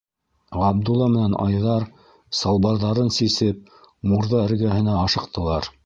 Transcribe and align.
Ғабдулла 0.61 1.09
менән 1.15 1.35
Айҙар, 1.43 1.85
салбарҙарын 2.39 3.15
сисеп, 3.19 3.63
мурҙа 4.13 4.45
эргәһенә 4.49 4.99
ашыҡтылар. 5.07 5.75